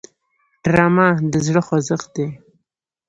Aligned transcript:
ډرامه 0.63 1.07
د 1.31 1.33
زړه 1.45 1.61
خوځښت 1.67 2.09
دی 2.15 2.27